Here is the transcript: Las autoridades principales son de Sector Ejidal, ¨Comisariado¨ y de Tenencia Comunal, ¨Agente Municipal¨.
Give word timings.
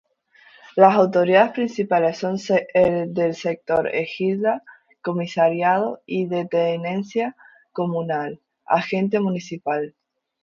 Las 0.75 0.95
autoridades 0.95 1.51
principales 1.51 2.17
son 2.17 2.37
de 2.37 3.33
Sector 3.35 3.87
Ejidal, 3.95 4.63
¨Comisariado¨ 5.03 6.01
y 6.07 6.25
de 6.25 6.45
Tenencia 6.47 7.35
Comunal, 7.71 8.41
¨Agente 8.65 9.19
Municipal¨. 9.19 9.93